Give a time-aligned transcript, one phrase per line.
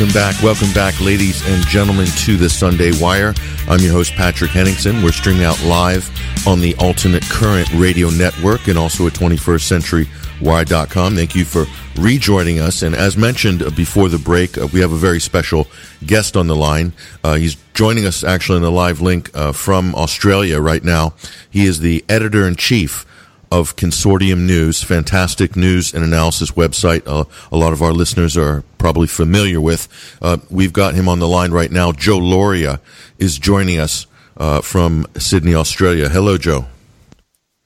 [0.00, 3.34] Welcome back, welcome back, ladies and gentlemen, to the Sunday Wire.
[3.68, 5.02] I'm your host, Patrick Henningsen.
[5.02, 6.08] We're streaming out live
[6.46, 10.08] on the Alternate Current Radio Network and also at 21st Century
[10.40, 11.16] Wire.com.
[11.16, 12.80] Thank you for rejoining us.
[12.80, 15.66] And as mentioned before the break, uh, we have a very special
[16.06, 16.94] guest on the line.
[17.22, 21.12] Uh, he's joining us actually in the live link uh, from Australia right now.
[21.50, 23.04] He is the editor in chief
[23.50, 27.02] of Consortium News, fantastic news and analysis website.
[27.06, 29.88] Uh, a lot of our listeners are probably familiar with.
[30.22, 31.92] Uh, we've got him on the line right now.
[31.92, 32.80] Joe Lauria
[33.18, 36.08] is joining us uh, from Sydney, Australia.
[36.08, 36.66] Hello, Joe.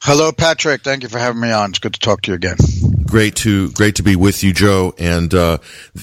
[0.03, 0.83] Hello, Patrick.
[0.83, 1.71] Thank you for having me on.
[1.71, 2.57] It's good to talk to you again.
[3.07, 4.95] Great to great to be with you, Joe.
[4.99, 5.59] And uh,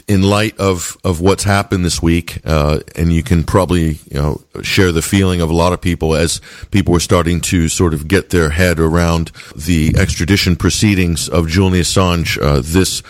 [0.07, 4.41] in light of of what's happened this week, uh, and you can probably you know
[4.61, 8.07] share the feeling of a lot of people as people were starting to sort of
[8.07, 12.41] get their head around the extradition proceedings of Julian Assange.
[12.41, 13.01] Uh, this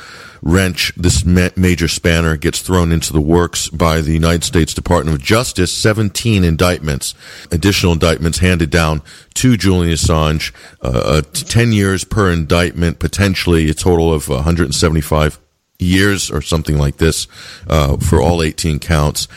[0.41, 5.15] wrench, this ma- major spanner gets thrown into the works by the United States Department
[5.15, 5.71] of Justice.
[5.71, 7.13] 17 indictments,
[7.51, 9.01] additional indictments handed down
[9.35, 15.39] to Julian Assange, uh, uh, 10 years per indictment, potentially a total of 175
[15.79, 17.27] years or something like this
[17.67, 19.27] uh, for all 18 counts.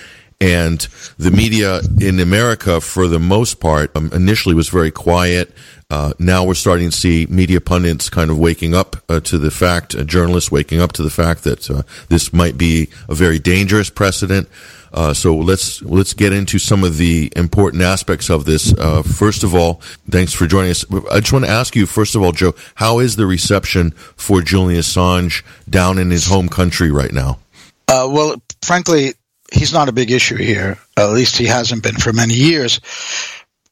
[0.41, 0.81] And
[1.17, 5.55] the media in America, for the most part, um, initially was very quiet.
[5.91, 9.51] Uh, now we're starting to see media pundits kind of waking up uh, to the
[9.51, 13.39] fact, uh, journalists waking up to the fact that uh, this might be a very
[13.39, 14.49] dangerous precedent.
[14.93, 18.73] Uh, so let's let's get into some of the important aspects of this.
[18.75, 20.85] Uh, first of all, thanks for joining us.
[21.11, 24.41] I just want to ask you, first of all, Joe, how is the reception for
[24.41, 27.39] Julian Assange down in his home country right now?
[27.89, 29.15] well, frankly,
[29.53, 30.79] he's not a big issue here.
[30.97, 32.81] At least he hasn't been for many years.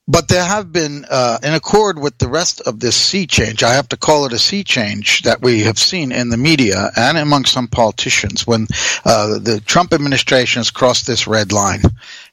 [0.09, 3.75] But there have been, uh, in accord with the rest of this sea change, I
[3.75, 7.17] have to call it a sea change that we have seen in the media and
[7.17, 8.67] among some politicians when
[9.05, 11.83] uh, the Trump administration has crossed this red line.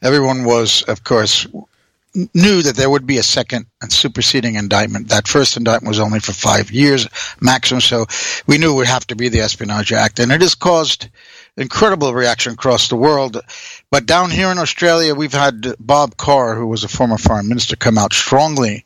[0.02, 1.46] Everyone was, of course,
[2.34, 5.10] knew that there would be a second and superseding indictment.
[5.10, 7.08] That first indictment was only for five years
[7.40, 8.08] maximum, so
[8.48, 10.20] we knew it would have to be the Espionage Act.
[10.20, 11.08] And it has caused
[11.56, 13.40] incredible reaction across the world.
[13.92, 17.76] But down here in Australia, we've had Bob Carr, who was a former foreign minister,
[17.76, 18.86] come out strongly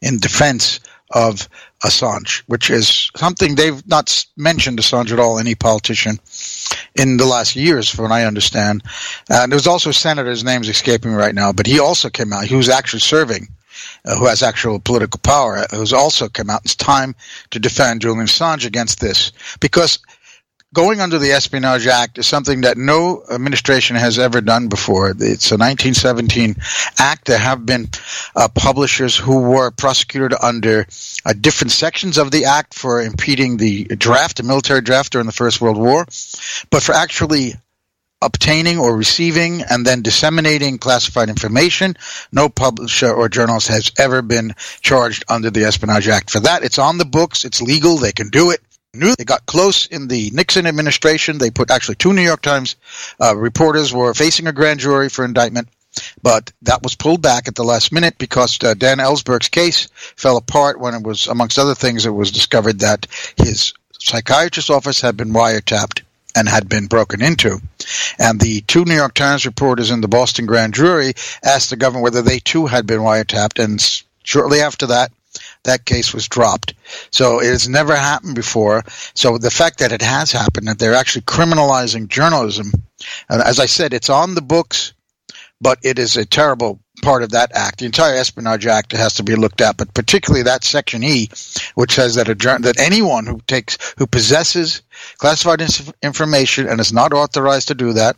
[0.00, 1.48] in defense of
[1.84, 6.18] Assange, which is something they've not mentioned Assange at all, any politician,
[6.94, 8.82] in the last years, from what I understand.
[9.28, 12.44] And there's also a senator, his name's escaping right now, but he also came out.
[12.44, 13.48] He was actually serving,
[14.04, 16.62] uh, who has actual political power, who's also come out.
[16.64, 17.14] It's time
[17.50, 19.32] to defend Julian Assange against this.
[19.60, 19.98] Because
[20.74, 25.10] going under the Espionage Act is something that no administration has ever done before.
[25.10, 26.56] It's a 1917
[26.98, 27.26] act.
[27.26, 27.88] There have been
[28.36, 30.86] uh, publishers who were prosecuted under
[31.24, 35.32] uh, different sections of the act for impeding the draft, the military draft during the
[35.32, 36.04] First World War,
[36.70, 37.54] but for actually
[38.20, 41.94] obtaining or receiving and then disseminating classified information.
[42.32, 46.64] No publisher or journalist has ever been charged under the Espionage Act for that.
[46.64, 47.44] It's on the books.
[47.44, 47.96] It's legal.
[47.98, 48.60] They can do it
[48.94, 51.38] they got close in the Nixon administration.
[51.38, 52.76] They put actually two New York Times
[53.20, 55.68] uh, reporters were facing a grand jury for indictment,
[56.22, 60.36] but that was pulled back at the last minute because uh, Dan Ellsberg's case fell
[60.36, 63.06] apart when it was, amongst other things, it was discovered that
[63.36, 66.02] his psychiatrist's office had been wiretapped
[66.36, 67.60] and had been broken into.
[68.18, 72.02] And the two New York Times reporters in the Boston grand jury asked the government
[72.02, 73.80] whether they too had been wiretapped, and
[74.24, 75.12] shortly after that,
[75.64, 76.74] that case was dropped.
[77.10, 78.84] So it has never happened before.
[79.14, 82.72] So the fact that it has happened, that they're actually criminalizing journalism,
[83.28, 84.94] as I said, it's on the books,
[85.60, 87.80] but it is a terrible part of that act.
[87.80, 91.28] The entire Espionage Act has to be looked at, but particularly that Section E,
[91.74, 94.82] which says that a that anyone who takes who possesses
[95.18, 95.62] classified
[96.02, 98.16] information and is not authorized to do that,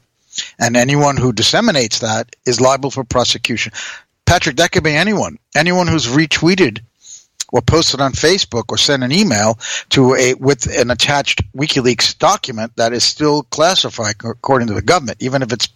[0.58, 3.72] and anyone who disseminates that is liable for prosecution.
[4.26, 5.38] Patrick, that could be anyone.
[5.54, 6.80] Anyone who's retweeted
[7.56, 9.58] or post it on Facebook or send an email
[9.90, 15.18] to a with an attached WikiLeaks document that is still classified according to the government,
[15.20, 15.68] even if it's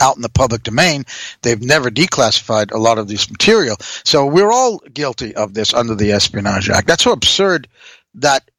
[0.00, 1.04] out in the public domain.
[1.42, 5.94] They've never declassified a lot of this material, so we're all guilty of this under
[5.94, 6.86] the Espionage Act.
[6.86, 7.68] That's so absurd
[8.14, 8.50] that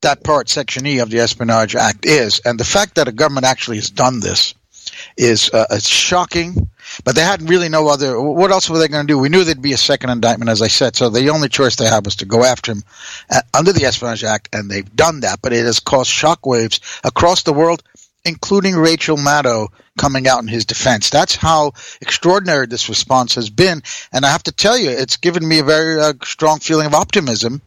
[0.00, 3.46] that part, Section E of the Espionage Act, is, and the fact that a government
[3.46, 4.54] actually has done this
[5.16, 6.70] is uh, shocking
[7.04, 8.20] but they hadn't really no other.
[8.20, 9.18] What else were they going to do?
[9.18, 10.96] We knew there'd be a second indictment, as I said.
[10.96, 12.82] So the only choice they had was to go after him
[13.30, 15.40] uh, under the Espionage Act, and they've done that.
[15.42, 17.82] But it has caused shockwaves across the world,
[18.24, 19.68] including Rachel Maddow
[19.98, 21.10] coming out in his defense.
[21.10, 23.82] That's how extraordinary this response has been.
[24.12, 26.94] And I have to tell you, it's given me a very uh, strong feeling of
[26.94, 27.62] optimism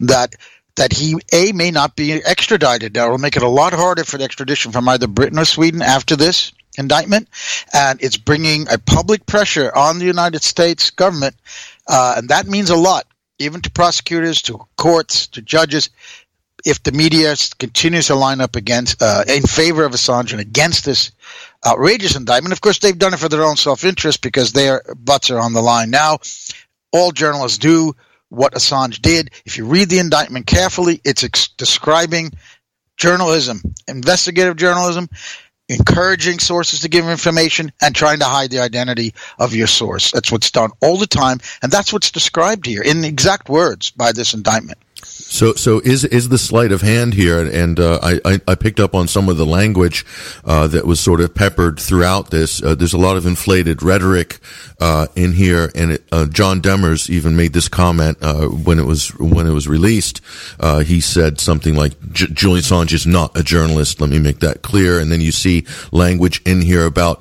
[0.00, 0.34] that
[0.76, 2.94] that he a may not be extradited.
[2.94, 5.82] Now it'll make it a lot harder for the extradition from either Britain or Sweden
[5.82, 7.28] after this indictment,
[7.72, 11.34] and it's bringing a public pressure on the United States government,
[11.86, 13.06] uh, and that means a lot,
[13.38, 15.90] even to prosecutors, to courts, to judges.
[16.64, 20.84] If the media continues to line up against, uh, in favor of Assange and against
[20.84, 21.12] this
[21.66, 25.38] outrageous indictment, of course they've done it for their own self-interest because their butts are
[25.38, 26.18] on the line now.
[26.92, 27.94] All journalists do
[28.28, 29.30] what Assange did.
[29.44, 32.32] If you read the indictment carefully, it's ex- describing
[32.96, 35.08] journalism, investigative journalism,
[35.68, 40.10] encouraging sources to give information and trying to hide the identity of your source.
[40.10, 44.12] That's what's done all the time, and that's what's described here in exact words by
[44.12, 44.78] this indictment.
[45.28, 47.40] So, so is is the sleight of hand here?
[47.46, 50.06] And uh, I, I picked up on some of the language
[50.44, 52.62] uh, that was sort of peppered throughout this.
[52.62, 54.38] Uh, there's a lot of inflated rhetoric
[54.80, 58.86] uh, in here, and it, uh, John Demers even made this comment uh, when it
[58.86, 60.22] was when it was released.
[60.84, 64.98] he said something like, "Julian Assange is not a journalist." Let me make that clear.
[64.98, 67.20] And then you see language in here about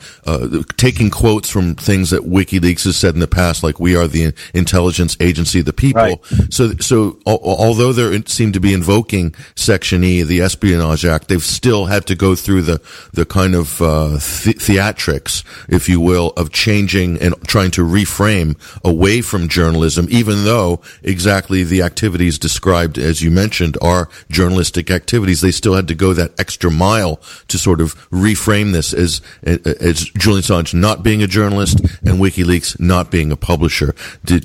[0.77, 4.33] taking quotes from things that WikiLeaks has said in the past, like "We are the
[4.53, 6.53] intelligence agency of the people." Right.
[6.53, 11.85] So, so although they seem to be invoking Section E, the Espionage Act, they've still
[11.87, 12.81] had to go through the
[13.13, 14.11] the kind of uh,
[14.45, 20.45] the- theatrics, if you will, of changing and trying to reframe away from journalism, even
[20.45, 25.41] though exactly the activities described, as you mentioned, are journalistic activities.
[25.41, 30.05] They still had to go that extra mile to sort of reframe this as as
[30.17, 33.95] Julian Assange not being a journalist and WikiLeaks not being a publisher.
[34.23, 34.39] Do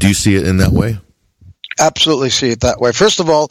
[0.00, 0.98] you see it in that way?
[1.78, 2.92] Absolutely see it that way.
[2.92, 3.50] First of all,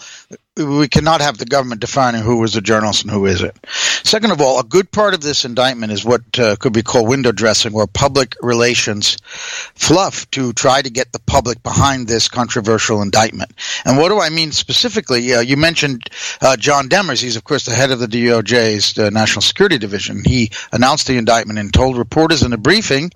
[0.58, 3.56] we cannot have the government defining who is a journalist and who isn't.
[4.04, 7.08] Second of all, a good part of this indictment is what uh, could be called
[7.08, 13.02] window dressing or public relations fluff to try to get the public behind this controversial
[13.02, 13.52] indictment.
[13.86, 15.34] And what do I mean specifically?
[15.34, 16.10] Uh, you mentioned
[16.42, 17.22] uh, John Demers.
[17.22, 20.22] He's, of course, the head of the DOJ's uh, National Security Division.
[20.26, 23.12] He announced the indictment and told reporters in a briefing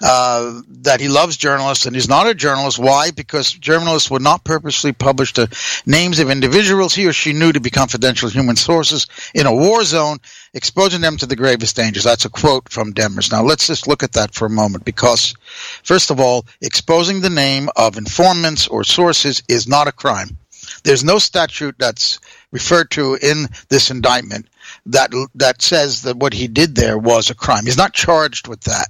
[0.00, 2.78] uh, that he loves journalists and he's not a journalist.
[2.78, 3.10] Why?
[3.10, 5.48] Because journalists would not purposely publish the
[5.84, 9.54] names of individuals individuals he or she knew to be confidential human sources in a
[9.54, 10.18] war zone,
[10.52, 12.04] exposing them to the gravest dangers.
[12.04, 13.32] That's a quote from Demers.
[13.32, 15.34] Now, let's just look at that for a moment because,
[15.82, 20.36] first of all, exposing the name of informants or sources is not a crime.
[20.84, 22.20] There's no statute that's
[22.52, 24.48] referred to in this indictment
[24.84, 27.64] that that says that what he did there was a crime.
[27.64, 28.88] He's not charged with that.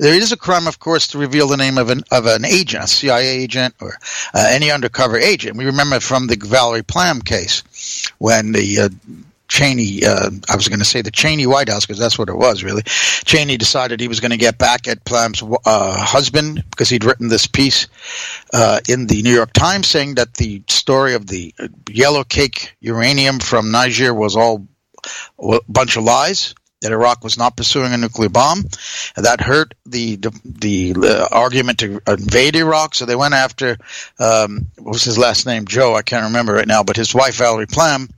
[0.00, 2.84] There is a crime, of course, to reveal the name of an of an agent,
[2.84, 3.98] a CIA agent or
[4.32, 5.58] uh, any undercover agent.
[5.58, 8.88] We remember from the Valerie Plame case when the uh,
[9.48, 12.36] Cheney, uh, I was going to say the Cheney White House because that's what it
[12.36, 12.80] was really.
[12.86, 17.28] Cheney decided he was going to get back at Plame's uh, husband because he'd written
[17.28, 17.86] this piece
[18.54, 21.54] uh, in the New York Times saying that the story of the
[21.90, 24.66] yellow cake uranium from Niger was all
[25.38, 28.64] a bunch of lies that Iraq was not pursuing a nuclear bomb.
[29.16, 32.94] That hurt the the, the uh, argument to invade Iraq.
[32.94, 33.76] So they went after
[34.18, 35.66] um, what was his last name?
[35.66, 35.94] Joe.
[35.94, 38.08] I can't remember right now, but his wife Valerie Plame.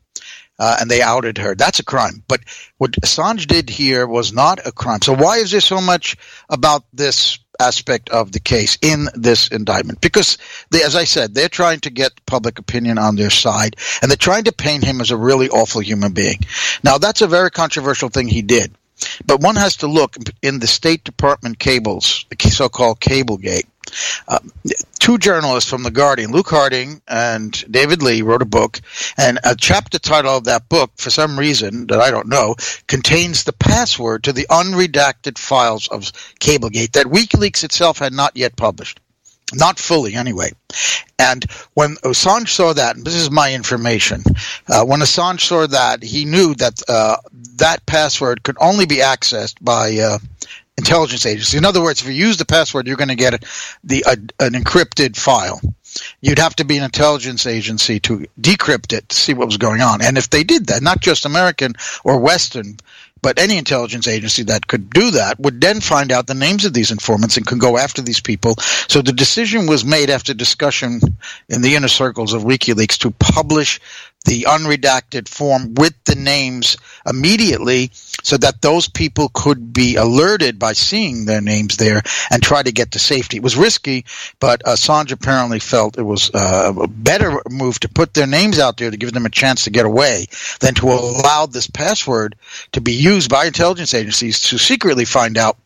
[0.63, 1.57] Uh, and they outed her.
[1.57, 2.23] That's a crime.
[2.29, 2.43] But
[2.79, 5.03] what Assange did here was not a crime.
[5.03, 6.17] So why is there so much
[6.49, 10.39] about this aspect of the case in this indictment because
[10.71, 14.17] they, as I said, they're trying to get public opinion on their side and they're
[14.17, 16.39] trying to paint him as a really awful human being.
[16.85, 18.73] Now that's a very controversial thing he did.
[19.27, 23.67] But one has to look in the State Department cables, the so-called Cablegate.
[24.29, 24.39] Uh,
[24.99, 28.81] two journalists from The Guardian, Luke Harding and David Leigh, wrote a book,
[29.19, 32.57] and a chapter title of that book, for some reason that I don't know,
[32.87, 38.57] contains the password to the unredacted files of Cablegate that WikiLeaks itself had not yet
[38.57, 39.01] published.
[39.55, 40.53] Not fully, anyway.
[41.19, 41.45] And
[41.75, 44.23] when Assange saw that, and this is my information,
[44.69, 47.17] uh, when Assange saw that, he knew that uh,
[47.57, 50.19] that password could only be accessed by uh,
[50.79, 51.59] intelligence agency.
[51.59, 53.45] In other words, if you use the password, you're going to get
[53.85, 55.61] the uh, an encrypted file.
[56.23, 59.83] You'd have to be an intelligence agency to decrypt it to see what was going
[59.83, 60.01] on.
[60.03, 62.79] And if they did that, not just American or Western,
[63.23, 66.73] but any intelligence agency that could do that would then find out the names of
[66.73, 68.57] these informants and could go after these people.
[68.89, 71.01] So the decision was made after discussion
[71.49, 73.81] in the inner circles of WikiLeaks to publish
[74.25, 76.77] the unredacted form with the names
[77.07, 77.91] immediately
[78.23, 82.73] so that those people could be alerted by seeing their names there and try to
[82.73, 83.39] get to safety.
[83.39, 84.05] It was risky,
[84.39, 88.77] but Assange apparently felt it was uh, a better move to put their names out
[88.77, 90.27] there to give them a chance to get away
[90.61, 92.37] than to allow this password
[92.73, 95.57] to be used by intelligence agencies to secretly find out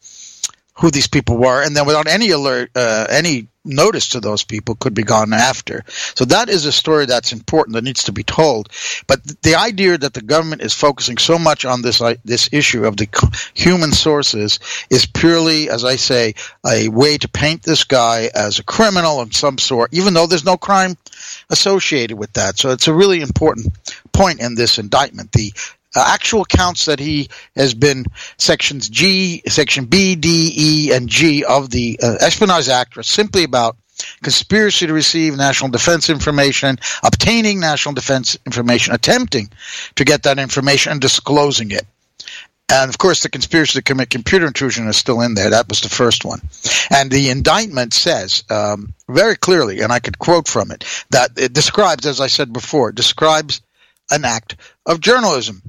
[0.77, 4.75] who these people were, and then without any alert, uh, any notice to those people
[4.77, 5.85] could be gone after.
[6.15, 8.69] So that is a story that's important that needs to be told.
[9.07, 12.85] But the idea that the government is focusing so much on this uh, this issue
[12.85, 13.09] of the
[13.55, 16.35] human sources is purely, as I say,
[16.67, 20.45] a way to paint this guy as a criminal of some sort, even though there's
[20.45, 20.97] no crime
[21.51, 22.59] associated with that.
[22.59, 23.69] So it's a really important
[24.13, 25.33] point in this indictment.
[25.33, 25.53] The
[25.95, 28.07] uh, actual counts that he has been
[28.39, 33.45] sections G, section B, D, E, and G of the uh, Espionage Act are simply
[33.45, 33.77] about
[34.23, 39.51] conspiracy to receive national defense information, obtaining national defense information, attempting
[39.95, 41.87] to get that information, and disclosing it.
[42.69, 45.51] And of course, the conspiracy to commit computer intrusion is still in there.
[45.51, 46.41] That was the first one.
[46.91, 51.53] And the indictment says um, very clearly, and I could quote from it, that it
[51.53, 53.61] describes, as I said before, describes
[54.11, 55.63] an act of journalism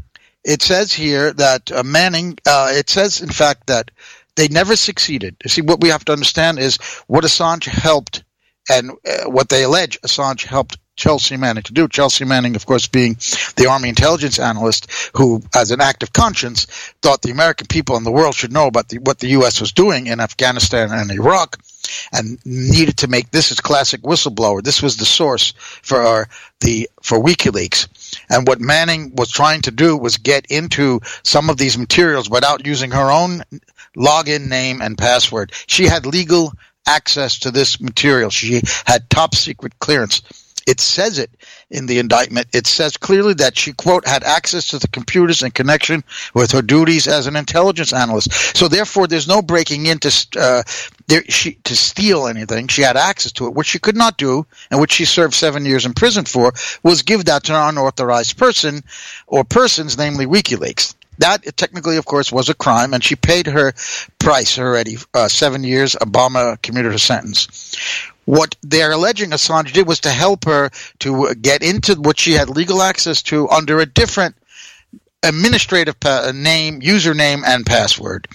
[0.48, 3.92] it says here that uh, Manning, uh, it says, in fact, that
[4.36, 5.36] they never succeeded.
[5.46, 6.78] See, what we have to understand is
[7.08, 8.24] what Assange helped
[8.70, 11.88] and uh, what they allege Assange helped Chelsea Manning to do.
[11.88, 13.18] Chelsea Manning, of course, being
[13.56, 16.66] the Army intelligence analyst who, as an act of conscience,
[17.02, 19.60] thought the American people and the world should know about the, what the U.S.
[19.60, 21.58] was doing in Afghanistan and Iraq
[22.14, 24.64] and needed to make this as classic whistleblower.
[24.64, 26.30] This was the source for our,
[26.62, 27.88] the for WikiLeaks.
[28.30, 32.66] And what Manning was trying to do was get into some of these materials without
[32.66, 33.44] using her own
[33.96, 35.52] login name and password.
[35.68, 36.54] She had legal
[36.88, 38.30] access to this material.
[38.30, 40.22] She had top secret clearance.
[40.68, 41.32] It says it
[41.72, 42.48] in the indictment.
[42.54, 46.62] It says clearly that she, quote, had access to the computers in connection with her
[46.62, 48.56] duties as an intelligence analyst.
[48.56, 50.64] So therefore, there's no breaking into uh,
[51.08, 52.68] there, she, to steal anything.
[52.68, 55.66] She had access to it, which she could not do, and which she served seven
[55.66, 56.52] years in prison for,
[56.84, 58.84] was give that to an unauthorized person
[59.26, 60.97] or persons, namely WikiLeaks.
[61.20, 63.74] That technically, of course, was a crime, and she paid her
[64.20, 67.76] price already uh, seven years Obama commuted her sentence.
[68.26, 70.70] What they're alleging Assange did was to help her
[71.00, 74.36] to get into what she had legal access to under a different
[75.24, 78.28] administrative pa- name, username, and password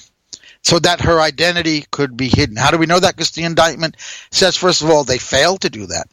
[0.63, 2.57] so that her identity could be hidden.
[2.57, 3.17] How do we know that?
[3.17, 3.97] Because the indictment
[4.31, 6.07] says, first of all, they failed to do that.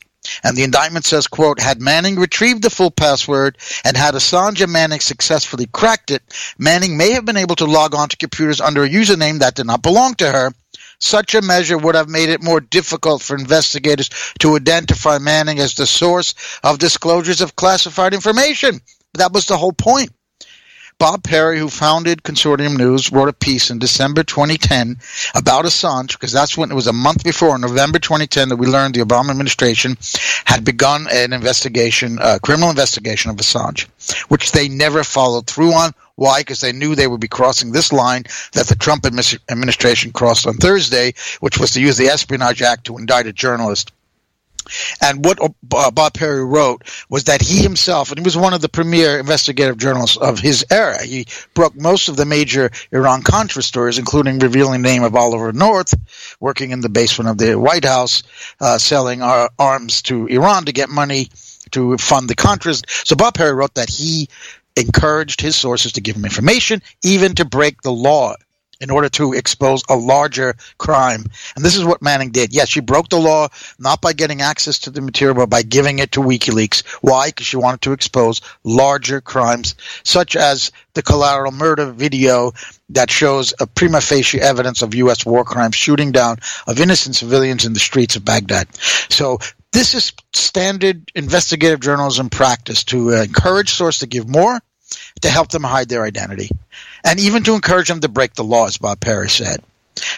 [0.43, 4.71] And the indictment says, quote, had Manning retrieved the full password and had Assange and
[4.71, 6.23] Manning successfully cracked it,
[6.57, 9.65] Manning may have been able to log on to computers under a username that did
[9.65, 10.53] not belong to her.
[10.99, 14.09] Such a measure would have made it more difficult for investigators
[14.39, 18.81] to identify Manning as the source of disclosures of classified information.
[19.13, 20.11] That was the whole point.
[20.99, 24.97] Bob Parry, who founded Consortium News, wrote a piece in December 2010
[25.33, 28.95] about Assange, because that's when it was a month before, November 2010, that we learned
[28.95, 29.97] the Obama administration
[30.43, 33.87] had begun an investigation, a criminal investigation of Assange,
[34.27, 35.93] which they never followed through on.
[36.15, 36.41] Why?
[36.41, 40.55] Because they knew they would be crossing this line that the Trump administration crossed on
[40.55, 43.93] Thursday, which was to use the Espionage Act to indict a journalist.
[45.01, 48.61] And what uh, Bob Parry wrote was that he himself, and he was one of
[48.61, 53.63] the premier investigative journalists of his era, he broke most of the major Iran Contra
[53.63, 55.93] stories, including revealing the name of Oliver North,
[56.39, 58.23] working in the basement of the White House,
[58.59, 61.29] uh, selling arms to Iran to get money
[61.71, 62.83] to fund the Contras.
[63.05, 64.29] So Bob Parry wrote that he
[64.75, 68.35] encouraged his sources to give him information, even to break the law
[68.79, 71.25] in order to expose a larger crime.
[71.55, 72.53] And this is what Manning did.
[72.53, 75.99] Yes, she broke the law not by getting access to the material, but by giving
[75.99, 76.85] it to WikiLeaks.
[77.01, 77.27] Why?
[77.27, 82.53] Because she wanted to expose larger crimes, such as the collateral murder video
[82.89, 85.25] that shows a prima facie evidence of U.S.
[85.25, 88.67] war crimes, shooting down of innocent civilians in the streets of Baghdad.
[89.09, 89.39] So
[89.71, 94.59] this is standard investigative journalism practice to encourage source to give more
[95.21, 96.49] to help them hide their identity,
[97.03, 99.63] and even to encourage them to break the law, as Bob Parry said.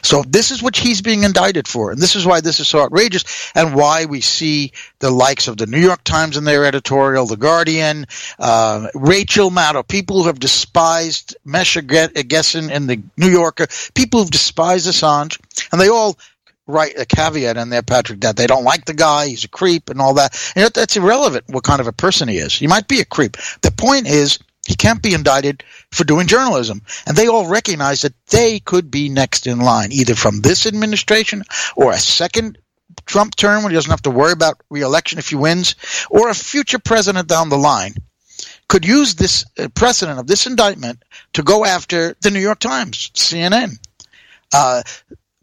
[0.04, 2.82] So this is what he's being indicted for, and this is why this is so
[2.82, 7.26] outrageous, and why we see the likes of the New York Times in their editorial,
[7.26, 8.06] The Guardian,
[8.40, 14.32] uh, Rachel Maddow, people who have despised Masha Gessen in the New Yorker, people who've
[14.32, 15.40] despised Assange,
[15.72, 16.18] and they all
[16.68, 19.90] write a caveat in there, Patrick, that they don't like the guy, he's a creep,
[19.90, 20.40] and all that.
[20.56, 22.54] And that's irrelevant what kind of a person he is.
[22.54, 23.36] He might be a creep.
[23.62, 24.40] The point is
[24.72, 26.82] he can't be indicted for doing journalism.
[27.06, 31.44] And they all recognize that they could be next in line, either from this administration
[31.76, 32.58] or a second
[33.06, 35.76] Trump term when he doesn't have to worry about reelection if he wins,
[36.10, 37.96] or a future president down the line
[38.70, 43.12] could use this uh, precedent of this indictment to go after the New York Times,
[43.14, 43.78] CNN.
[44.54, 44.84] Uh,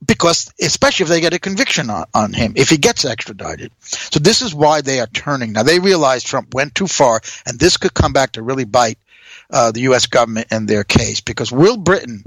[0.06, 3.70] because especially if they get a conviction on, on him, if he gets extradited.
[3.80, 5.52] So this is why they are turning.
[5.52, 8.98] Now they realize Trump went too far, and this could come back to really bite
[9.50, 10.06] uh, the U.S.
[10.06, 11.20] government in their case.
[11.20, 12.24] Because will Britain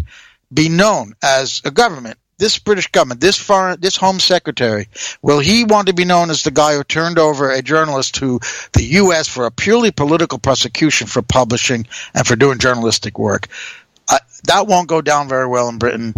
[0.54, 4.88] be known as a government this British government, this foreign, this Home Secretary,
[5.22, 8.40] will he want to be known as the guy who turned over a journalist to
[8.74, 9.28] the U.S.
[9.28, 11.86] for a purely political prosecution for publishing
[12.16, 13.48] and for doing journalistic work?
[14.10, 16.16] Uh, that won't go down very well in Britain,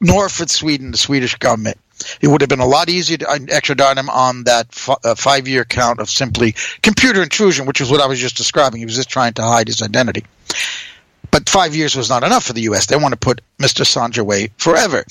[0.00, 1.78] nor for Sweden, the Swedish government.
[2.20, 5.48] It would have been a lot easier to extradite him on that f- uh, five
[5.48, 8.80] year count of simply computer intrusion, which is what I was just describing.
[8.80, 10.24] He was just trying to hide his identity.
[11.30, 12.86] But five years was not enough for the U.S.
[12.86, 13.82] They want to put Mr.
[13.82, 15.04] Assange away forever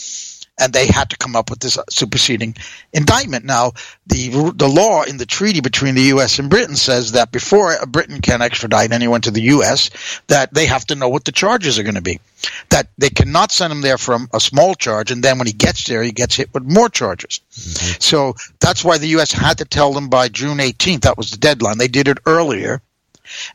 [0.61, 2.55] and they had to come up with this superseding
[2.93, 3.43] indictment.
[3.43, 3.73] Now,
[4.05, 6.39] the the law in the treaty between the U.S.
[6.39, 9.89] and Britain says that before Britain can extradite anyone to the U.S.,
[10.27, 12.19] that they have to know what the charges are going to be.
[12.69, 15.87] That they cannot send him there from a small charge, and then when he gets
[15.87, 17.41] there, he gets hit with more charges.
[17.51, 17.99] Mm-hmm.
[17.99, 19.31] So that's why the U.S.
[19.31, 21.01] had to tell them by June 18th.
[21.01, 21.79] That was the deadline.
[21.79, 22.81] They did it earlier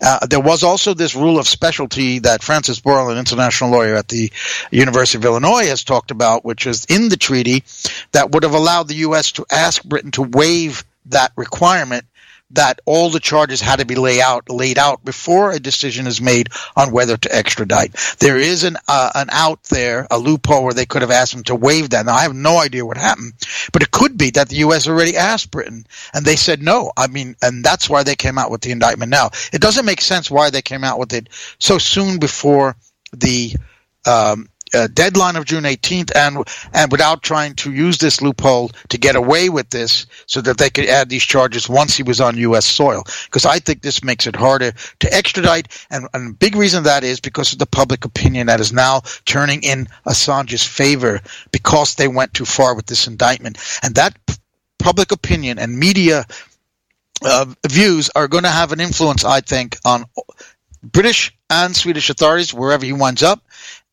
[0.03, 4.09] uh, there was also this rule of specialty that Francis Boyle, an international lawyer at
[4.09, 4.33] the
[4.71, 7.65] University of Illinois, has talked about, which is in the treaty
[8.13, 9.33] that would have allowed the U.S.
[9.33, 12.05] to ask Britain to waive that requirement
[12.51, 16.21] that all the charges had to be laid out laid out before a decision is
[16.21, 17.93] made on whether to extradite.
[18.19, 21.45] There is an uh, an out there, a loophole where they could have asked them
[21.45, 22.07] to waive that.
[22.07, 23.33] Now I have no idea what happened,
[23.73, 24.87] but it could be that the U.S.
[24.87, 26.93] already asked Britain and they said no.
[26.97, 29.31] I mean, and that's why they came out with the indictment now.
[29.53, 32.77] It doesn't make sense why they came out with it so soon before
[33.13, 33.55] the
[34.07, 38.99] um, uh, deadline of June 18th, and and without trying to use this loophole to
[38.99, 42.37] get away with this, so that they could add these charges once he was on
[42.37, 42.67] U.S.
[42.67, 43.03] soil.
[43.25, 47.05] Because I think this makes it harder to extradite, and, and a big reason that
[47.05, 51.21] is because of the public opinion that is now turning in Assange's favor
[51.53, 54.35] because they went too far with this indictment, and that p-
[54.79, 56.25] public opinion and media
[57.25, 60.05] uh, views are going to have an influence, I think, on
[60.83, 63.43] British and Swedish authorities wherever he winds up,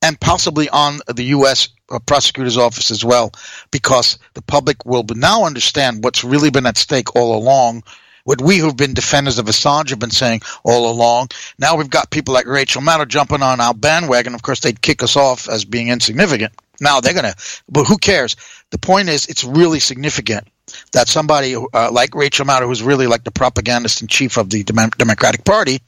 [0.04, 1.70] and possibly on the U.S.
[1.90, 3.32] Uh, prosecutor's office as well,
[3.72, 7.84] because the public will now understand what's really been at stake all along.
[8.26, 11.30] What we who've been defenders of Assange have been saying all along.
[11.58, 14.36] Now we've got people like Rachel Maddow jumping on our bandwagon.
[14.36, 16.54] Of course, they'd kick us off as being insignificant.
[16.80, 17.36] Now they're going to,
[17.70, 18.36] but who cares?
[18.72, 20.48] The point is, it's really significant
[20.94, 24.64] that somebody uh, like Rachel Maddow, who's really like the propagandist in chief of the
[24.64, 25.82] Democratic Party,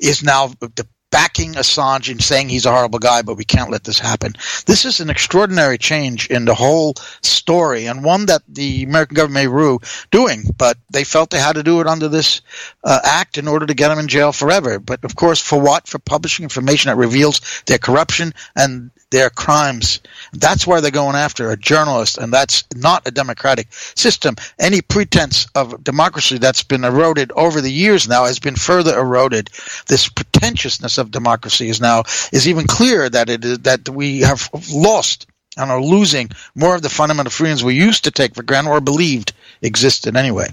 [0.00, 3.84] is now the backing Assange and saying he's a horrible guy, but we can't let
[3.84, 4.32] this happen.
[4.66, 9.44] This is an extraordinary change in the whole story, and one that the American government
[9.44, 9.78] may rue
[10.10, 12.40] doing, but they felt they had to do it under this
[12.82, 14.80] uh, act in order to get him in jail forever.
[14.80, 15.86] But of course, for what?
[15.86, 20.00] For publishing information that reveals their corruption and their crimes.
[20.32, 24.34] That's why they're going after a journalist, and that's not a democratic system.
[24.58, 29.50] Any pretense of democracy that's been eroded over the years now has been further eroded.
[29.86, 34.50] This pretentiousness of democracy is now is even clearer that it is that we have
[34.72, 38.70] lost and are losing more of the fundamental freedoms we used to take for granted
[38.70, 40.48] or believed existed anyway.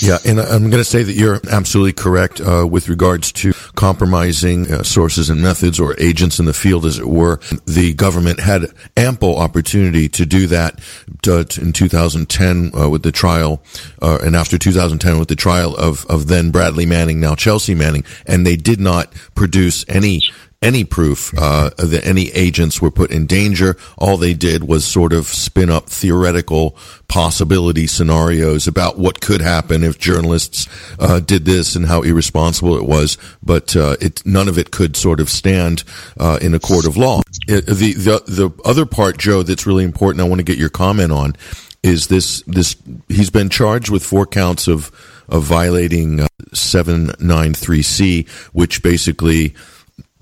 [0.00, 4.70] Yeah, and I'm going to say that you're absolutely correct uh, with regards to compromising
[4.70, 7.40] uh, sources and methods or agents in the field, as it were.
[7.66, 10.80] The government had ample opportunity to do that
[11.22, 13.62] to, to, in 2010 uh, with the trial,
[14.00, 18.04] uh, and after 2010 with the trial of, of then Bradley Manning, now Chelsea Manning,
[18.26, 20.22] and they did not produce any
[20.60, 23.76] any proof uh, that any agents were put in danger.
[23.96, 29.84] All they did was sort of spin up theoretical possibility scenarios about what could happen
[29.84, 30.66] if journalists
[30.98, 33.16] uh, did this and how irresponsible it was.
[33.42, 35.84] But uh, it, none of it could sort of stand
[36.18, 37.22] uh, in a court of law.
[37.46, 40.20] It, the, the the other part, Joe, that's really important.
[40.20, 41.36] I want to get your comment on
[41.82, 42.76] is this this
[43.08, 44.90] he's been charged with four counts of
[45.28, 49.54] of violating uh, 793C, which basically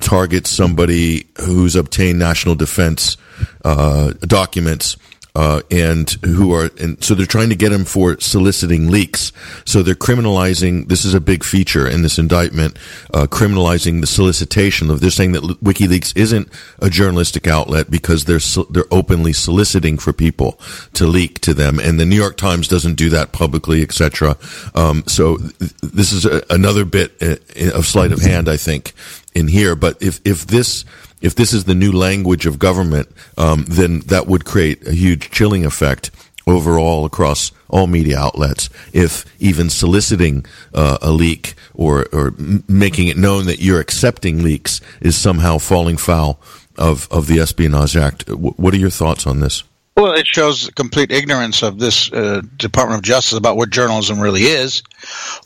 [0.01, 3.17] targets somebody who's obtained national defense
[3.65, 4.97] uh, documents
[5.37, 9.33] uh, and who are and so they're trying to get him for soliciting leaks.
[9.67, 10.89] So they're criminalizing.
[10.89, 12.79] This is a big feature in this indictment,
[13.13, 15.01] uh, criminalizing the solicitation of.
[15.01, 20.59] They're saying that WikiLeaks isn't a journalistic outlet because they're they're openly soliciting for people
[20.95, 24.39] to leak to them, and the New York Times doesn't do that publicly, etc.
[24.75, 27.37] Um, so th- this is a, another bit uh,
[27.77, 28.95] of sleight of hand, I think,
[29.37, 29.77] in here.
[29.77, 30.85] But if if this
[31.21, 35.31] if this is the new language of government, um, then that would create a huge
[35.31, 36.11] chilling effect
[36.47, 38.71] overall across all media outlets.
[38.93, 42.35] If even soliciting uh, a leak or or
[42.67, 46.41] making it known that you're accepting leaks is somehow falling foul
[46.79, 49.63] of of the Espionage Act, what are your thoughts on this?
[49.97, 54.43] Well, it shows complete ignorance of this uh, Department of Justice about what journalism really
[54.43, 54.83] is,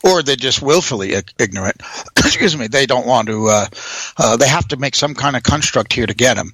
[0.03, 1.81] or they're just willfully ignorant.
[2.17, 2.67] Excuse me.
[2.67, 3.47] They don't want to.
[3.47, 3.65] Uh,
[4.17, 6.51] uh, they have to make some kind of construct here to get them.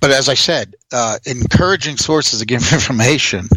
[0.00, 3.48] but as I said, uh, encouraging sources to give information.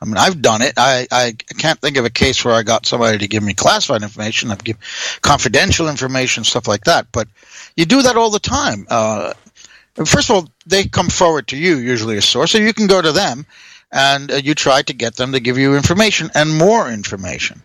[0.00, 0.74] I mean, I've done it.
[0.76, 4.02] I, I can't think of a case where I got somebody to give me classified
[4.02, 4.50] information.
[4.50, 4.82] I've given
[5.20, 7.06] confidential information, stuff like that.
[7.12, 7.28] But
[7.76, 8.86] you do that all the time.
[9.94, 13.02] First of all, they come forward to you, usually a source, so you can go
[13.02, 13.46] to them
[13.92, 17.62] and uh, you try to get them to give you information and more information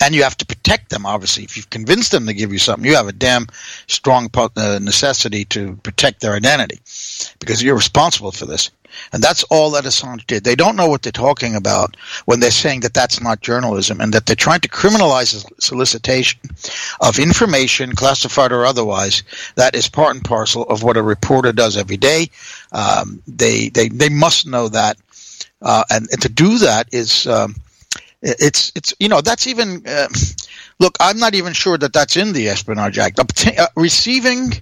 [0.00, 1.06] and you have to protect them.
[1.06, 3.46] Obviously, if you've convinced them to give you something, you have a damn
[3.86, 6.78] strong uh, necessity to protect their identity
[7.38, 8.70] because you're responsible for this.
[9.12, 10.44] And that's all that Assange did.
[10.44, 14.12] They don't know what they're talking about when they're saying that that's not journalism and
[14.12, 16.40] that they're trying to criminalize solicitation
[17.00, 19.22] of information, classified or otherwise,
[19.54, 22.30] that is part and parcel of what a reporter does every day.
[22.72, 24.96] Um, they, they, they must know that.
[25.62, 27.54] Uh, and, and, to do that is um,
[28.22, 30.08] it's it's you know that's even uh,
[30.78, 30.96] look.
[31.00, 33.18] I'm not even sure that that's in the Espionage Act.
[33.18, 34.52] Uh, receiving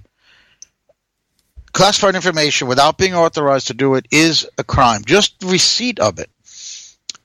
[1.73, 5.03] classified information without being authorized to do it is a crime.
[5.05, 6.29] Just receipt of it,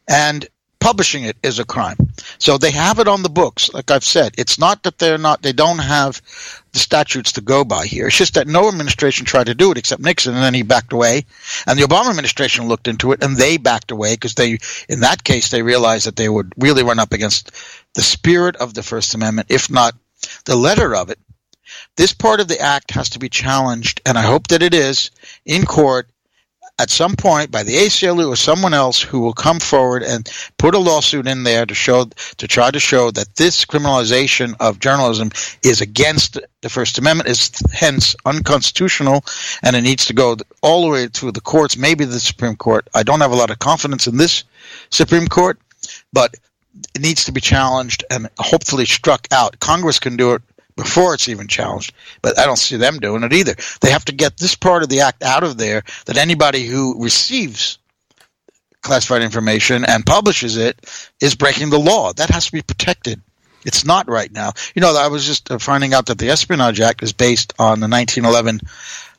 [0.09, 0.49] and
[0.85, 1.97] publishing it is a crime.
[2.37, 3.73] So they have it on the books.
[3.73, 6.20] Like I've said, it's not that they're not, they don't have
[6.73, 8.09] the statutes to go by here.
[8.09, 10.92] It's just that no administration tried to do it except Nixon, and then he backed
[10.92, 11.25] away.
[11.66, 15.25] And the Obama administration looked into it, and they backed away because they, in that
[15.25, 17.51] case, they realized that they would really run up against
[17.94, 19.94] the spirit of the First Amendment, if not
[20.44, 21.18] the letter of it.
[21.97, 25.11] This part of the act has to be challenged, and I hope that it is
[25.47, 26.11] in court
[26.79, 30.75] at some point by the ACLU or someone else who will come forward and put
[30.75, 35.31] a lawsuit in there to show to try to show that this criminalization of journalism
[35.63, 39.25] is against the First Amendment, is hence unconstitutional,
[39.63, 42.89] and it needs to go all the way to the courts, maybe the Supreme Court.
[42.95, 44.45] I don't have a lot of confidence in this
[44.91, 45.59] Supreme Court,
[46.13, 46.35] but
[46.95, 49.61] it needs to be challenged and hopefully struck out.
[49.61, 50.43] Congress can do it
[50.77, 51.93] before it's even challenged.
[52.23, 53.55] But I don't see them doing it either.
[53.81, 57.03] They have to get this part of the act out of there that anybody who
[57.03, 57.79] receives
[58.83, 60.79] classified information and publishes it
[61.21, 62.13] is breaking the law.
[62.13, 63.21] That has to be protected.
[63.65, 64.53] It's not right now.
[64.75, 67.81] You know, I was just uh, finding out that the Espionage Act is based on
[67.81, 68.61] the 1911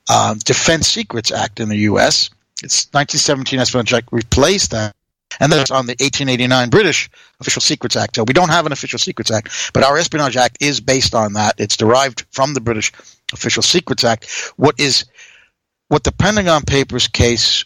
[0.08, 2.30] uh, Defense Secrets Act in the U.S.
[2.62, 4.96] It's 1917 Espionage Act replaced that
[5.40, 8.16] and that's on the 1889 British Official Secrets Act.
[8.16, 11.34] So we don't have an Official Secrets Act, but our Espionage Act is based on
[11.34, 11.56] that.
[11.58, 12.92] It's derived from the British
[13.34, 14.30] Official Secrets Act.
[14.58, 15.06] What is
[15.88, 17.64] what the Pentagon Papers case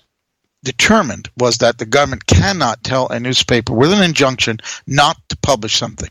[0.63, 5.77] determined was that the government cannot tell a newspaper with an injunction not to publish
[5.77, 6.09] something.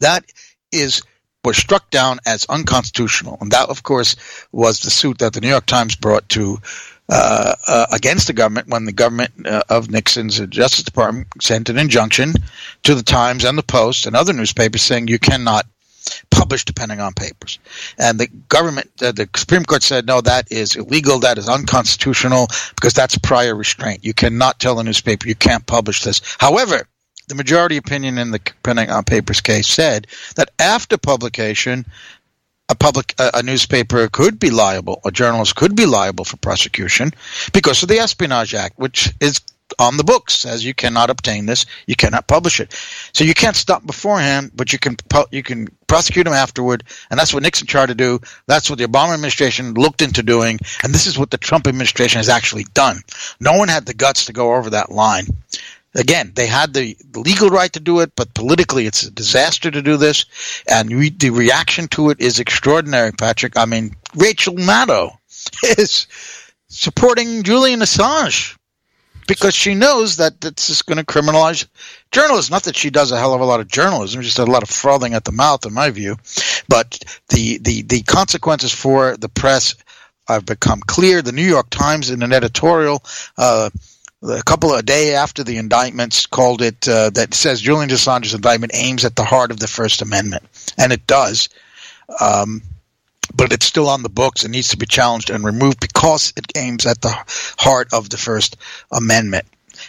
[0.00, 0.24] That
[0.70, 1.02] is
[1.44, 4.16] was struck down as unconstitutional, and that, of course,
[4.52, 6.60] was the suit that the New York Times brought to
[7.08, 11.78] uh, uh, against the government when the government uh, of Nixon's Justice Department sent an
[11.78, 12.34] injunction
[12.82, 15.66] to the Times and the Post and other newspapers saying you cannot
[16.30, 17.58] publish the Pentagon Papers.
[17.98, 22.48] And the government, uh, the Supreme Court said, no, that is illegal, that is unconstitutional
[22.74, 24.04] because that's prior restraint.
[24.04, 26.20] You cannot tell a newspaper you can't publish this.
[26.38, 26.86] However,
[27.28, 31.84] the majority opinion in the Pentagon Papers case said that after publication,
[32.68, 37.12] a public a, a, newspaper could be liable, a journalist could be liable for prosecution
[37.52, 39.40] because of the Espionage Act, which is
[39.78, 42.72] on the books says you cannot obtain this, you cannot publish it.
[43.12, 44.96] So you can't stop beforehand, but you can
[45.30, 48.20] you can prosecute them afterward, and that's what Nixon tried to do.
[48.46, 52.18] That's what the Obama administration looked into doing, and this is what the Trump administration
[52.18, 52.98] has actually done.
[53.40, 55.26] No one had the guts to go over that line
[55.94, 59.82] again, they had the legal right to do it, but politically it's a disaster to
[59.82, 60.26] do this.
[60.68, 63.56] And we, the reaction to it is extraordinary, Patrick.
[63.56, 65.16] I mean, Rachel Maddow
[65.78, 66.06] is
[66.68, 68.56] supporting Julian Assange
[69.26, 71.66] because she knows that this is going to criminalize
[72.10, 72.52] journalism.
[72.52, 74.70] Not that she does a hell of a lot of journalism, just a lot of
[74.70, 76.16] frothing at the mouth, in my view.
[76.68, 76.98] But
[77.28, 79.74] the, the, the consequences for the press
[80.26, 81.22] have become clear.
[81.22, 83.02] The New York Times, in an editorial,
[83.36, 83.70] uh,
[84.22, 88.34] a couple of a day after the indictments called it uh, that says Julian Assange's
[88.34, 90.44] indictment aims at the heart of the First Amendment,
[90.76, 91.48] and it does.
[92.20, 92.62] Um,
[93.34, 96.46] but it's still on the books and needs to be challenged and removed because it
[96.56, 97.14] aims at the
[97.58, 98.56] heart of the First
[98.90, 99.44] Amendment.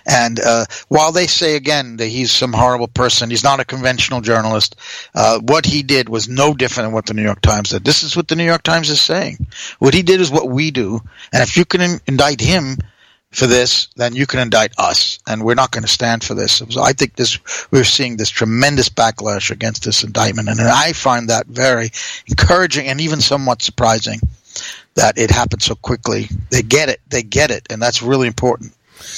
[0.06, 4.22] And uh, while they say again that he's some horrible person, he's not a conventional
[4.22, 4.76] journalist.
[5.15, 7.86] Uh, what he did was no different than what the New York Times did.
[7.86, 9.48] This is what the New York Times is saying.
[9.80, 11.02] What he did is what we do,
[11.34, 12.78] and if you can in- indict him,
[13.32, 16.63] for this, then you can indict us, and we're not going to stand for this.
[16.70, 17.39] So I think this
[17.72, 21.92] we're seeing this tremendous backlash against this indictment, and I find that very
[22.28, 24.20] encouraging and even somewhat surprising
[24.96, 26.28] that it happened so quickly.
[26.50, 28.74] They get it, they get it, and that's really important.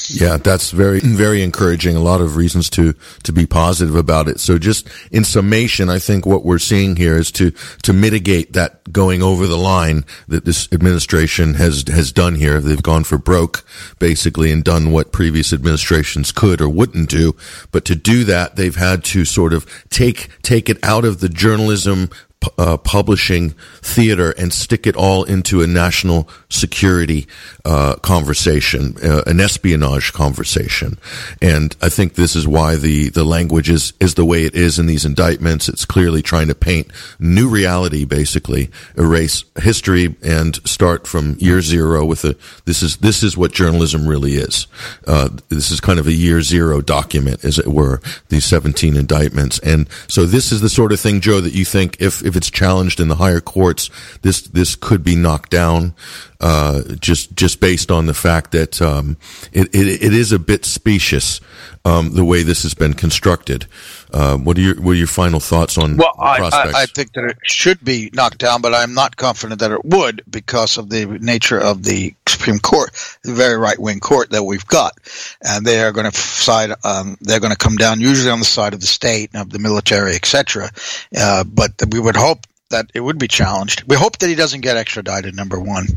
[0.09, 1.95] Yeah, that's very, very encouraging.
[1.95, 4.39] A lot of reasons to, to be positive about it.
[4.39, 7.51] So just in summation, I think what we're seeing here is to,
[7.83, 12.59] to mitigate that going over the line that this administration has, has done here.
[12.59, 13.65] They've gone for broke,
[13.99, 17.35] basically, and done what previous administrations could or wouldn't do.
[17.71, 21.29] But to do that, they've had to sort of take, take it out of the
[21.29, 22.09] journalism
[22.57, 23.51] uh, publishing
[23.81, 27.27] theater and stick it all into a national security
[27.65, 30.97] uh, conversation, uh, an espionage conversation.
[31.41, 34.79] And I think this is why the, the language is, is the way it is
[34.79, 35.69] in these indictments.
[35.69, 42.05] It's clearly trying to paint new reality, basically, erase history and start from year zero
[42.05, 44.67] with a, this is, this is what journalism really is.
[45.05, 49.59] Uh, this is kind of a year zero document, as it were, these 17 indictments.
[49.59, 52.49] And so this is the sort of thing, Joe, that you think if, if it's
[52.49, 53.89] challenged in the higher courts,
[54.21, 55.93] this, this could be knocked down
[56.41, 59.15] uh, just just based on the fact that um,
[59.53, 61.39] it, it, it is a bit specious
[61.85, 63.65] um, the way this has been constructed.
[64.13, 67.13] Uh, what are your what are your final thoughts on well, I, I, I, think
[67.13, 70.89] that it should be knocked down, but I'm not confident that it would because of
[70.89, 72.91] the nature of the Supreme Court,
[73.23, 74.97] the very right wing court that we've got,
[75.41, 76.71] and they are going to side.
[76.83, 79.59] Um, they're going to come down usually on the side of the state, of the
[79.59, 80.69] military, etc.
[81.17, 83.83] Uh, but we would hope that it would be challenged.
[83.87, 85.35] We hope that he doesn't get extradited.
[85.35, 85.87] Number one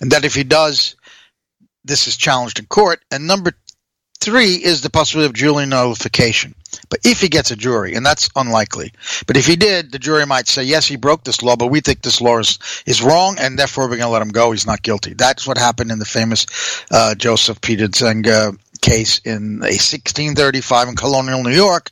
[0.00, 0.96] and that if he does,
[1.84, 3.02] this is challenged in court.
[3.10, 3.52] And number
[4.20, 6.54] three is the possibility of jury nullification.
[6.88, 8.92] But if he gets a jury, and that's unlikely,
[9.26, 11.80] but if he did, the jury might say, yes, he broke this law, but we
[11.80, 14.52] think this law is, is wrong, and therefore we're going to let him go.
[14.52, 15.14] He's not guilty.
[15.14, 16.46] That's what happened in the famous
[16.90, 21.90] uh, Joseph Peter Zenger case in a 1635 in colonial New York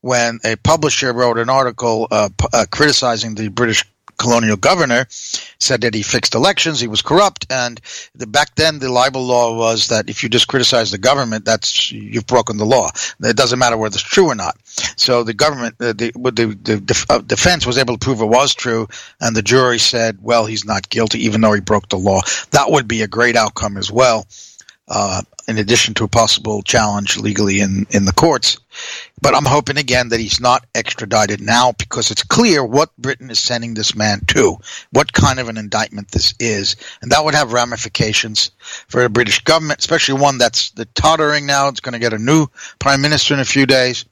[0.00, 3.84] when a publisher wrote an article uh, p- uh, criticizing the British
[4.20, 7.80] colonial governor said that he fixed elections, he was corrupt, and
[8.14, 11.90] the, back then the libel law was that if you just criticize the government, that's
[11.90, 12.88] you've broken the law.
[13.22, 14.56] It doesn't matter whether it's true or not.
[14.96, 18.54] So the government, uh, the, the, the uh, defense was able to prove it was
[18.54, 18.88] true,
[19.20, 22.20] and the jury said, well, he's not guilty, even though he broke the law.
[22.50, 24.26] That would be a great outcome as well.
[24.92, 28.58] Uh, in addition to a possible challenge legally in, in the courts.
[29.22, 33.38] But I'm hoping again that he's not extradited now because it's clear what Britain is
[33.38, 34.56] sending this man to,
[34.90, 36.76] what kind of an indictment this is.
[37.02, 38.50] And that would have ramifications
[38.88, 41.68] for the British government, especially one that's the tottering now.
[41.68, 42.46] It's going to get a new
[42.78, 44.04] prime minister in a few days.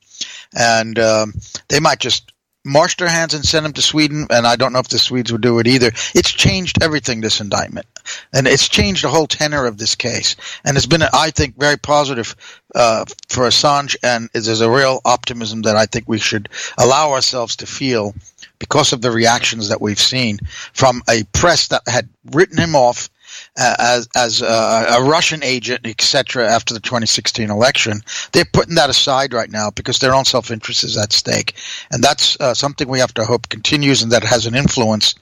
[0.55, 1.35] And um,
[1.69, 2.33] they might just
[2.69, 5.33] march their hands and sent him to Sweden, and I don't know if the Swedes
[5.33, 5.89] would do it either.
[6.15, 7.87] It's changed everything, this indictment.
[8.33, 10.37] And it's changed the whole tenor of this case.
[10.65, 12.37] And it's been, I think, very positive
[12.75, 17.57] uh, for Assange, and there's a real optimism that I think we should allow ourselves
[17.57, 18.15] to feel
[18.59, 20.39] because of the reactions that we've seen
[20.73, 23.09] from a press that had written him off
[23.59, 26.49] as as a, a Russian agent, etc.
[26.49, 28.01] After the 2016 election,
[28.33, 31.55] they're putting that aside right now because their own self interest is at stake,
[31.90, 35.14] and that's uh, something we have to hope continues and that has an influence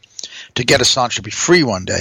[0.57, 2.01] to get Assange to be free one day.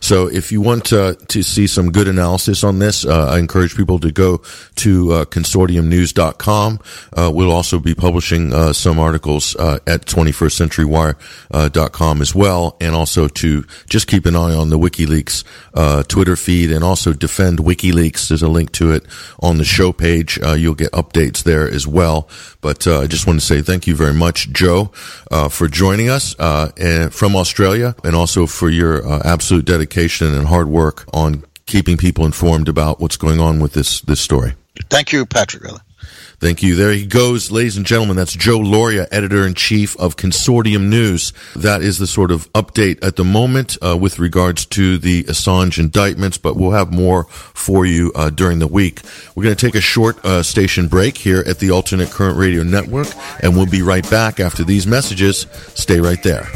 [0.00, 3.74] So if you want uh, to see some good analysis on this, uh, I encourage
[3.76, 4.42] people to go
[4.76, 6.80] to uh, consortiumnews.com.
[7.12, 13.28] Uh, we'll also be publishing uh, some articles uh, at 21stcenturywire.com as well, and also
[13.28, 15.44] to just keep an eye on the WikiLeaks
[16.06, 18.28] Twitter feed and also defend WikiLeaks.
[18.28, 19.06] There's a link to it
[19.40, 20.38] on the show page.
[20.38, 22.28] you'll get updates there as well.
[22.60, 24.90] But I just want to say thank you very much, Joe,
[25.50, 31.44] for joining us from Australia and also for your absolute dedication and hard work on
[31.66, 34.54] keeping people informed about what's going on with this this story.
[34.90, 35.62] Thank you, Patrick.
[36.40, 36.74] Thank you.
[36.74, 38.16] There he goes, ladies and gentlemen.
[38.16, 41.32] That's Joe Lauria, editor in chief of Consortium News.
[41.56, 45.78] That is the sort of update at the moment uh, with regards to the Assange
[45.78, 49.00] indictments, but we'll have more for you uh, during the week.
[49.34, 52.62] We're going to take a short uh, station break here at the Alternate Current Radio
[52.62, 53.08] Network,
[53.40, 55.46] and we'll be right back after these messages.
[55.74, 56.46] Stay right there.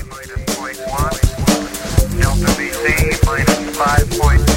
[3.88, 4.47] 5.2, fuel 36.